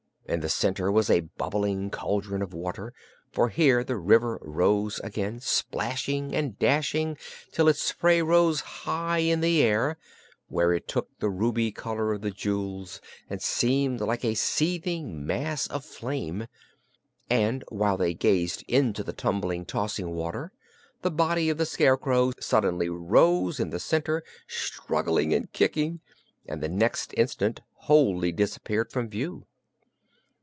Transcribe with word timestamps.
In 0.27 0.39
the 0.39 0.47
center 0.47 0.89
was 0.89 1.09
a 1.09 1.27
bubbling 1.35 1.89
caldron 1.89 2.41
of 2.41 2.53
water, 2.53 2.93
for 3.33 3.49
here 3.49 3.83
the 3.83 3.97
river 3.97 4.39
rose 4.41 4.97
again, 5.03 5.41
splashing 5.41 6.33
and 6.33 6.57
dashing 6.57 7.17
till 7.51 7.67
its 7.67 7.83
spray 7.83 8.21
rose 8.21 8.61
high 8.61 9.17
in 9.17 9.41
the 9.41 9.61
air, 9.61 9.97
where 10.47 10.71
it 10.71 10.87
took 10.87 11.09
the 11.19 11.29
ruby 11.29 11.69
color 11.73 12.13
of 12.13 12.21
the 12.21 12.31
jewels 12.31 13.01
and 13.29 13.41
seemed 13.41 13.99
like 13.99 14.23
a 14.23 14.33
seething 14.35 15.25
mass 15.27 15.67
of 15.67 15.83
flame. 15.83 16.47
And 17.29 17.65
while 17.67 17.97
they 17.97 18.13
gazed 18.13 18.63
into 18.69 19.03
the 19.03 19.11
tumbling, 19.11 19.65
tossing 19.65 20.11
water, 20.11 20.53
the 21.01 21.11
body 21.11 21.49
of 21.49 21.57
the 21.57 21.65
Scarecrow 21.65 22.31
suddenly 22.39 22.87
rose 22.87 23.59
in 23.59 23.69
the 23.71 23.81
center, 23.81 24.23
struggling 24.47 25.33
and 25.33 25.51
kicking, 25.51 25.99
and 26.45 26.63
the 26.63 26.69
next 26.69 27.13
instant 27.17 27.59
wholly 27.73 28.31
disappeared 28.31 28.93
from 28.93 29.09
view. 29.09 29.45